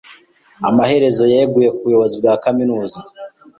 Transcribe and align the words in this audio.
Amaherezo 0.69 1.23
yeguye 1.33 1.69
ku 1.75 1.81
buyobozi 1.85 2.15
bwa 2.21 2.33
kaminuza. 2.43 2.99